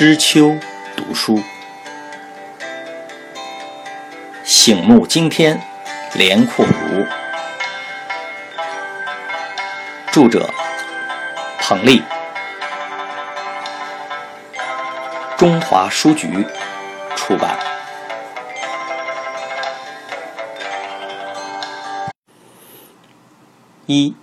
[0.00, 0.56] 知秋
[0.96, 1.38] 读书，
[4.42, 5.60] 醒目惊天，
[6.14, 7.04] 连阔如。
[10.10, 10.48] 著者：
[11.58, 12.02] 彭丽，
[15.36, 16.46] 中华书局
[17.14, 17.58] 出版。
[23.84, 24.16] 一，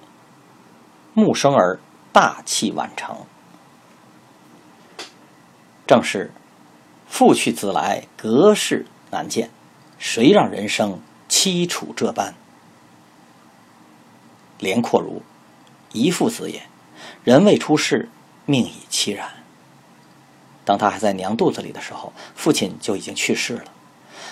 [1.14, 1.80] 木生儿
[2.12, 3.16] 大器晚成。
[5.88, 6.32] 正是
[7.08, 9.50] 父去子来，隔世难见，
[9.98, 12.36] 谁让人生凄楚这般？
[14.60, 15.22] 连阔如，
[15.94, 16.64] 一父子也，
[17.24, 18.10] 人未出世，
[18.46, 19.30] 命已凄然。
[20.66, 23.64] 当他还在娘肚子里的时候，父亲就已经去世了。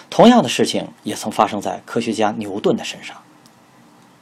[0.10, 3.22] 同样的事情也曾发生在科学家牛顿的身上，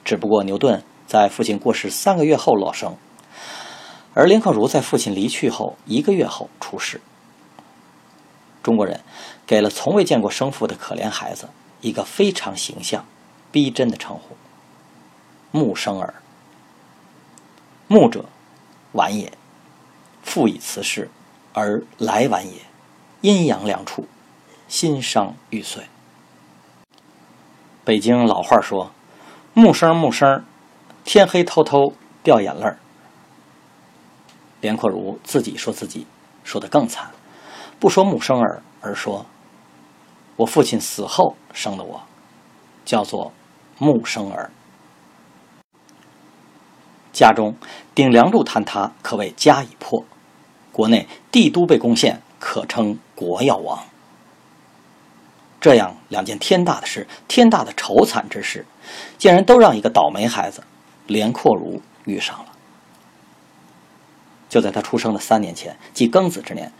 [0.05, 2.95] 只不过牛顿在父亲过世三个月后落生，
[4.13, 7.01] 而林克如在父亲离去后一个月后出世。
[8.63, 9.01] 中国人
[9.45, 11.49] 给了从未见过生父的可怜孩子
[11.81, 13.05] 一个非常形象、
[13.51, 14.37] 逼真的称呼——
[15.51, 16.15] 木生儿。
[17.87, 18.25] 木者，
[18.93, 19.31] 晚也。
[20.23, 21.11] 父以辞世，
[21.53, 22.61] 而来晚也。
[23.21, 24.07] 阴阳两处，
[24.67, 25.84] 心伤欲碎。
[27.84, 28.91] 北京老话说
[29.53, 30.45] ：“木生木生，
[31.03, 32.79] 天黑偷偷掉眼泪儿。”
[34.61, 36.07] 连阔如自己说自己
[36.45, 37.11] 说的更惨。
[37.79, 39.26] 不说木生儿，而说
[40.35, 42.02] 我父亲死后生的我，
[42.85, 43.32] 叫做
[43.77, 44.52] 木生儿。
[47.12, 47.55] 家中
[47.93, 50.04] 顶梁柱坍塌，可谓家已破；
[50.71, 53.84] 国内帝都被攻陷，可称国要亡。
[55.62, 58.65] 这样两件天大的事，天大的愁惨之事，
[59.18, 60.63] 竟然都让一个倒霉孩子
[61.05, 62.46] 连阔如遇上了。
[64.50, 66.72] 就在他出生的三年前，即庚子之年。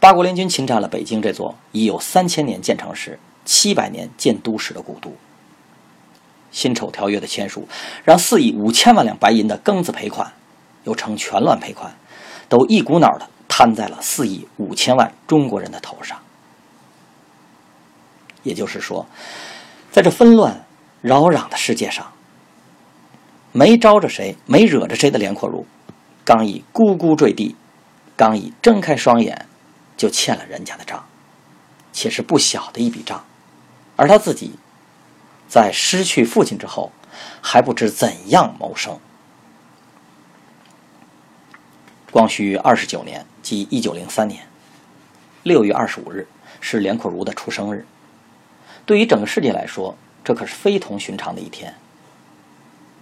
[0.00, 5.12] 八国联军侵占了北京这座已有三千年建成时、七百年建都时的古都。
[6.50, 7.68] 辛丑条约的签署，
[8.04, 10.32] 让四亿五千万两白银的庚子赔款，
[10.84, 11.94] 又称全乱赔款，
[12.48, 16.18] 都一股脑的摊在了四亿五千万中国人的头上。
[18.44, 19.04] 也就是说，
[19.90, 20.64] 在这纷乱
[21.02, 22.12] 扰攘的世界上，
[23.52, 25.66] 没招着谁、没惹着谁的连阔如，
[26.24, 27.56] 刚一咕咕坠地，
[28.16, 29.46] 刚一睁开双眼。
[29.98, 31.06] 就欠了人家的账，
[31.92, 33.26] 且是不小的一笔账，
[33.96, 34.52] 而他自己
[35.48, 36.92] 在失去父亲之后，
[37.42, 38.98] 还不知怎样谋生。
[42.10, 44.46] 光绪二十九年，即一九零三年
[45.42, 46.26] 六月二十五日，
[46.60, 47.84] 是连阔如的出生日。
[48.86, 51.74] 对于整个世界来说，这可是非同寻常的一天。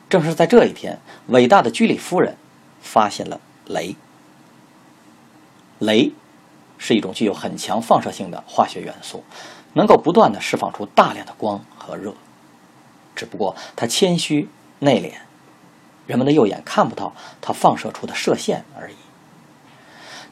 [0.09, 2.37] 正是在这一天，伟大的居里夫人
[2.81, 3.95] 发现了镭。
[5.79, 6.13] 镭。
[6.79, 9.25] 是一种具有很强放射性的化学元素，
[9.75, 12.15] 能够不断的释放出大量的光和热。
[13.15, 14.49] 只不过它谦虚
[14.79, 15.13] 内敛，
[16.07, 18.97] 人们的右眼看不到它放射出的射线而已。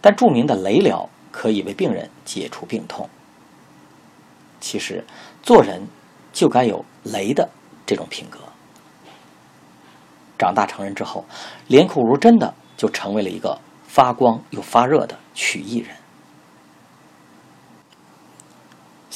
[0.00, 3.09] 但著名的雷疗可以为病人解除病痛。
[4.61, 5.05] 其实
[5.43, 5.88] 做人
[6.32, 7.49] 就该有雷的
[7.87, 8.38] 这种品格。
[10.38, 11.25] 长大成人之后，
[11.69, 15.97] 连阔如真的就成为了一个发光又发热的曲艺人。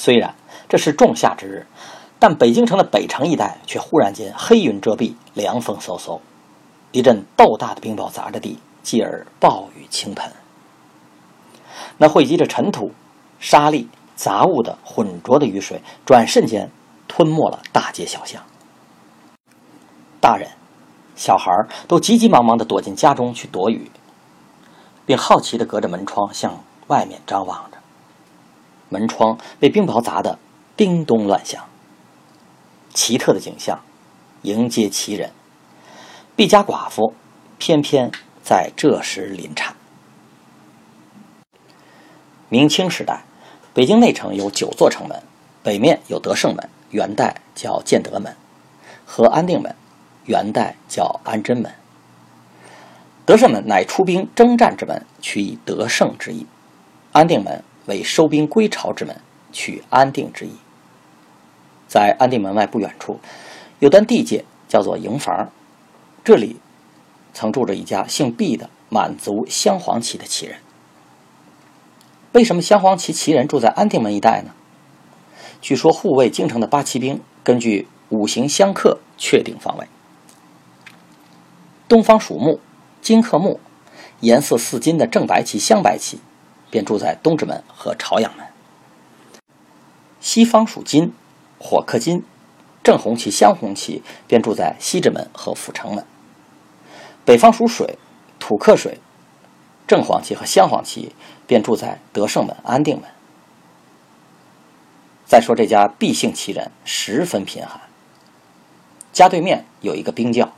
[0.01, 0.33] 虽然
[0.69, 1.67] 这是仲夏之日，
[2.19, 6.21] 但北京城的北城一带却忽然间黑云遮蔽，凉风嗖嗖，
[6.93, 10.31] 一阵豆大的冰雹砸着地，继而暴雨倾盆。
[11.97, 12.93] 那汇集着尘土、
[13.41, 16.71] 沙砾、杂物的浑浊的雨水，转瞬间
[17.09, 18.41] 吞没了大街小巷。
[20.21, 20.47] 大人、
[21.17, 21.51] 小孩
[21.89, 23.91] 都急急忙忙地躲进家中去躲雨，
[25.05, 27.78] 并好奇地隔着门窗向外面张望着。
[28.89, 30.37] 门窗被冰雹砸得
[30.75, 31.65] 叮咚乱响，
[32.93, 33.79] 奇特的景象
[34.41, 35.31] 迎接奇人。
[36.35, 37.13] 毕家寡妇
[37.57, 38.11] 偏偏
[38.43, 39.75] 在这时临产。
[42.49, 43.23] 明清时代，
[43.73, 45.21] 北京内城有九座城门，
[45.61, 48.33] 北面有德胜门，元代叫建德门；
[49.05, 49.75] 和安定门，
[50.25, 51.71] 元代叫安贞门。
[53.25, 56.47] 德胜门乃出兵征战之门，取以得胜之意；
[57.11, 57.63] 安定门。
[57.89, 59.19] 为收兵归朝之门，
[59.51, 60.51] 取安定之意。
[61.87, 63.19] 在安定门外不远处，
[63.79, 65.49] 有段地界叫做营房，
[66.23, 66.57] 这里
[67.33, 70.59] 曾住着一家姓毕的满族镶黄旗的旗人。
[72.33, 74.51] 为什么镶黄旗旗人住在安定门一带呢？
[75.59, 79.87] 据说护卫京城的八旗兵根据五行相克确定方位。
[81.87, 82.59] 东方属木，
[83.01, 83.59] 金克木，
[84.19, 86.19] 颜色似金的正白旗镶白旗。
[86.69, 88.45] 便住在东直门和朝阳门。
[90.19, 91.13] 西方属金，
[91.57, 92.23] 火克金，
[92.83, 96.05] 正红旗、镶红旗便住在西直门和阜成门。
[97.25, 97.97] 北方属水，
[98.39, 98.99] 土克水，
[99.87, 101.15] 正黄旗和镶黄旗
[101.47, 103.09] 便住在德胜门、安定门。
[105.25, 107.81] 再说这家毕姓旗人十分贫寒，
[109.13, 110.51] 家对面有一个冰窖，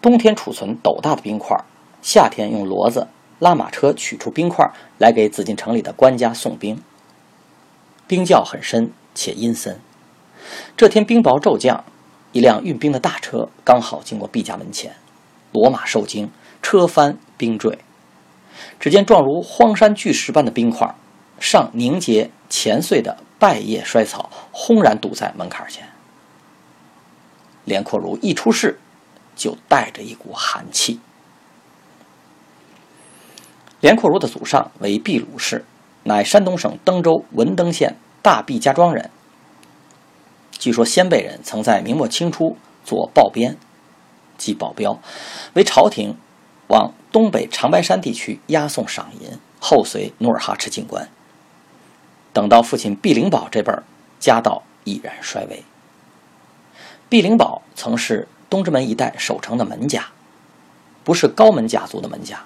[0.00, 1.56] 冬天储存斗大的冰块，
[2.00, 3.08] 夏天用骡子
[3.40, 6.80] 拉马车取出冰块来给紫禁城里的官家送冰。
[8.06, 9.80] 冰窖很深且阴森，
[10.76, 11.84] 这天冰雹骤降，
[12.30, 14.94] 一辆运冰的大车刚好经过毕家门前，
[15.52, 16.30] 骡马受惊，
[16.62, 17.80] 车翻冰坠，
[18.78, 20.94] 只见状如荒山巨石般的冰块，
[21.40, 23.18] 上凝结前岁的。
[23.40, 25.88] 败叶衰草轰然堵在门槛前，
[27.64, 28.78] 连阔如一出世，
[29.34, 31.00] 就带着一股寒气。
[33.80, 35.64] 连阔如的祖上为毕鲁氏，
[36.04, 39.10] 乃山东省登州文登县大毕家庄人。
[40.50, 43.56] 据说先辈人曾在明末清初做报边，
[44.36, 45.00] 即保镖，
[45.54, 46.16] 为朝廷
[46.68, 51.08] 往东北长白山地区押送赏银，后随努尔哈赤进关。
[52.34, 53.82] 等到父亲毕灵宝这辈儿，
[54.18, 55.64] 家道已然衰微。
[57.08, 60.08] 毕灵宝曾是东直门一带守城的门家，
[61.02, 62.44] 不是高门家族的门家，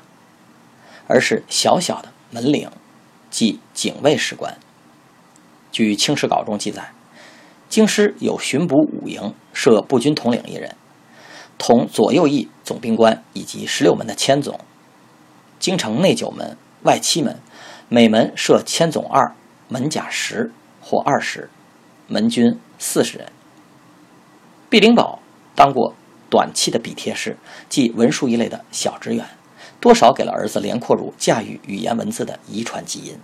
[1.06, 2.70] 而是小小的门领，
[3.30, 4.56] 即警卫士官。
[5.72, 6.92] 据《清史稿》中记载，
[7.68, 10.76] 京师有巡捕五营，设步军统领一人，
[11.58, 14.60] 同左右翼总兵官以及十六门的千总。
[15.58, 17.40] 京城内九门、外七门，
[17.88, 19.34] 每门设千总二。
[19.66, 20.52] 门甲十
[20.82, 21.48] 或二十，
[22.06, 23.32] 门军四十人。
[24.68, 25.20] 毕灵宝
[25.54, 25.94] 当过
[26.28, 27.38] 短期的笔帖式，
[27.70, 29.26] 即文书一类的小职员，
[29.80, 33.18] 多少给了儿子连阔如驾驭语言文字的遗传基因。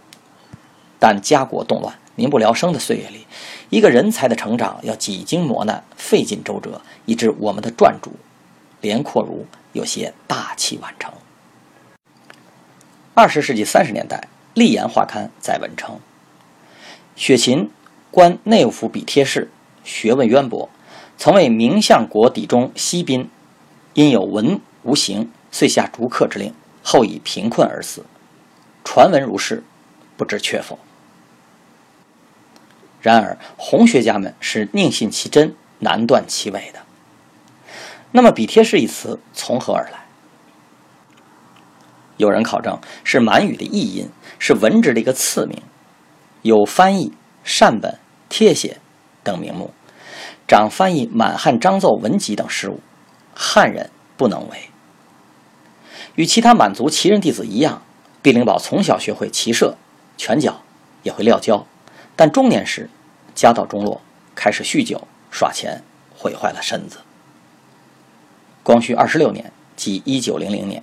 [0.99, 3.27] 但家国动乱、民不聊生的岁月里，
[3.71, 8.13] 一个人才的成长要几经磨难、费尽周折，以致我们的撰主
[8.83, 11.13] 连阔如有些大器晚成。
[13.15, 15.99] 二十世纪三十年代，《立言》画刊在文称。
[17.17, 17.71] 雪芹
[18.11, 19.51] 官内务府笔帖式，
[19.85, 20.69] 学问渊博，
[21.17, 23.31] 曾为明相国邸中西宾，
[23.95, 28.05] 因有文无形，遂下逐客之令，后以贫困而死。
[28.85, 29.63] 传闻如是，
[30.17, 30.79] 不知确否。
[33.01, 36.81] 然而红学家们是宁信其真，难断其伪的。
[38.13, 40.01] 那么“笔帖式”一词从何而来？
[42.17, 45.63] 有人考证是满语的译音，是文职的一个次名。
[46.43, 47.13] 有翻译、
[47.45, 47.99] 善本、
[48.29, 48.79] 贴写
[49.23, 49.73] 等名目，
[50.47, 52.81] 长翻译满汉章奏文集等事务，
[53.35, 54.69] 汉人不能为。
[56.21, 57.81] 与其他满族旗人弟子一样，
[58.21, 59.79] 毕灵宝从小学会骑射、
[60.19, 60.61] 拳脚，
[61.03, 61.67] 也会撂跤，
[62.15, 62.91] 但中年时
[63.35, 64.03] 家道中落，
[64.35, 65.83] 开始酗酒、耍钱，
[66.15, 66.99] 毁坏了身子。
[68.63, 70.83] 光绪二十六年，即一九零零年，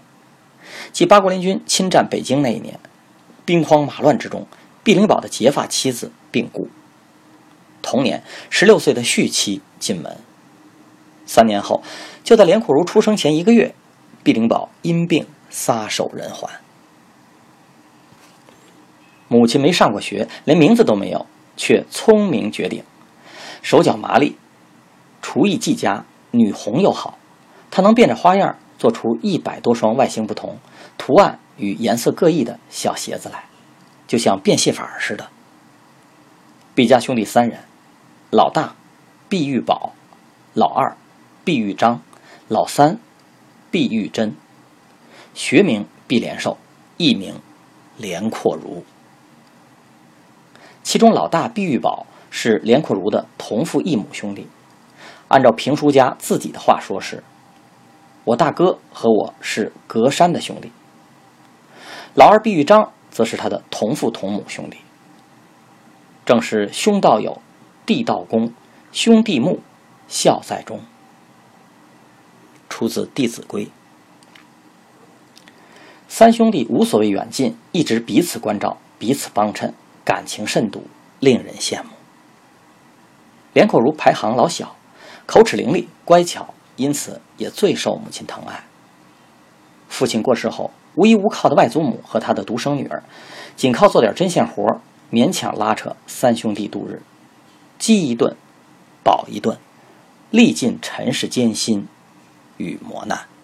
[0.92, 2.80] 即八国联军侵占北京那一年，
[3.46, 4.48] 兵荒马乱之中。
[4.84, 6.68] 毕灵宝的结发妻子病故，
[7.84, 10.18] 同年十六岁的续妻进门。
[11.28, 11.84] 三年后，
[12.24, 13.76] 就在连苦如出生前一个月，
[14.28, 16.52] 毕灵宝因病撒手人寰。
[19.30, 22.84] 母亲没上过学，连名字都没有，却聪明绝顶，
[23.62, 24.36] 手脚麻利，
[25.22, 27.18] 厨艺技佳，女红又好。
[27.72, 30.58] 她能变着花样做出一百多双外形不同、
[30.98, 33.46] 图案与颜色各异的小鞋子来。
[34.08, 35.30] 就像变戏法似的。
[36.76, 37.60] 毕家兄弟三人，
[38.30, 38.76] 老大
[39.30, 39.94] 毕玉宝，
[40.54, 40.98] 老二
[41.46, 42.02] 毕玉章，
[42.50, 43.00] 老三
[43.72, 44.36] 碧玉珍，
[45.34, 46.58] 学名碧莲寿，
[46.98, 47.40] 艺名
[47.98, 48.84] 连阔如。
[50.84, 54.48] 其中老大碧玉宝是连阔如的同父异母兄弟，
[55.28, 57.24] 按照评书家自己的话说是
[58.26, 60.72] ：“我大哥和我是隔山的兄弟。”
[62.16, 62.92] 老二碧玉章。
[63.10, 64.78] 则是他的同父同母兄弟，
[66.24, 67.42] 正是兄道友，
[67.84, 68.54] 弟道恭，
[68.92, 69.60] 兄弟睦，
[70.08, 70.80] 孝在中。
[72.78, 73.66] 出自《弟子规》。
[76.08, 79.74] 三兄弟无所谓远近，一直彼此关照，彼此帮衬，
[80.06, 80.84] 感情甚笃，
[81.20, 81.90] 令人羡慕。
[83.54, 84.76] 连口如排行老小，
[85.26, 88.64] 口齿伶俐，乖巧，因此也最受母亲疼爱。
[89.90, 90.70] 父亲过世后。
[90.94, 93.04] 无依无靠的外祖母和他的独生女儿，
[93.56, 94.82] 仅靠做点针线活
[95.12, 97.04] 勉强拉扯三兄弟度日，
[97.78, 98.36] 饥一顿，
[99.04, 99.60] 饱一顿，
[100.32, 101.88] 历尽尘世艰辛
[102.58, 103.37] 与磨难。